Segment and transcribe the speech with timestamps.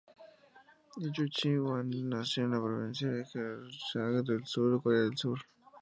[1.13, 5.39] Yu Chi-hwan nació en la provincia de Gyeongsang del Sur, Corea del Sur.